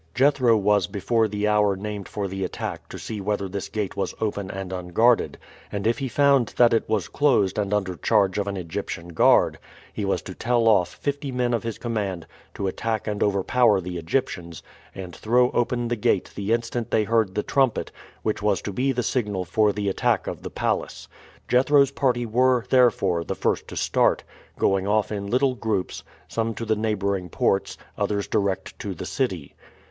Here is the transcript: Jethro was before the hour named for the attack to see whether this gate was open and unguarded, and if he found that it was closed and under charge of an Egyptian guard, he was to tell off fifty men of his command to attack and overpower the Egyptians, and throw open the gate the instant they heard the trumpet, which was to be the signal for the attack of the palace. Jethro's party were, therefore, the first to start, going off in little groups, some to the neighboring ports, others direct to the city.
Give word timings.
Jethro 0.15 0.57
was 0.57 0.87
before 0.87 1.27
the 1.27 1.47
hour 1.47 1.75
named 1.75 2.07
for 2.07 2.27
the 2.27 2.43
attack 2.43 2.89
to 2.89 2.97
see 2.97 3.21
whether 3.21 3.47
this 3.47 3.69
gate 3.69 3.95
was 3.95 4.15
open 4.19 4.49
and 4.49 4.73
unguarded, 4.73 5.37
and 5.71 5.85
if 5.85 5.99
he 5.99 6.07
found 6.07 6.55
that 6.57 6.73
it 6.73 6.89
was 6.89 7.07
closed 7.07 7.59
and 7.59 7.71
under 7.71 7.95
charge 7.95 8.39
of 8.39 8.47
an 8.47 8.57
Egyptian 8.57 9.09
guard, 9.09 9.59
he 9.93 10.03
was 10.03 10.23
to 10.23 10.33
tell 10.33 10.67
off 10.67 10.95
fifty 10.95 11.31
men 11.31 11.53
of 11.53 11.61
his 11.61 11.77
command 11.77 12.25
to 12.55 12.65
attack 12.65 13.05
and 13.05 13.21
overpower 13.21 13.79
the 13.79 13.97
Egyptians, 13.99 14.63
and 14.95 15.15
throw 15.15 15.51
open 15.51 15.87
the 15.87 15.95
gate 15.95 16.31
the 16.33 16.51
instant 16.51 16.89
they 16.89 17.03
heard 17.03 17.35
the 17.35 17.43
trumpet, 17.43 17.91
which 18.23 18.41
was 18.41 18.59
to 18.63 18.73
be 18.73 18.91
the 18.91 19.03
signal 19.03 19.45
for 19.45 19.71
the 19.71 19.87
attack 19.87 20.25
of 20.25 20.41
the 20.41 20.49
palace. 20.49 21.07
Jethro's 21.47 21.91
party 21.91 22.25
were, 22.25 22.65
therefore, 22.71 23.23
the 23.23 23.35
first 23.35 23.67
to 23.67 23.75
start, 23.75 24.23
going 24.57 24.87
off 24.87 25.11
in 25.11 25.27
little 25.27 25.53
groups, 25.53 26.03
some 26.27 26.55
to 26.55 26.65
the 26.65 26.75
neighboring 26.75 27.29
ports, 27.29 27.77
others 27.99 28.25
direct 28.25 28.79
to 28.79 28.95
the 28.95 29.05
city. 29.05 29.53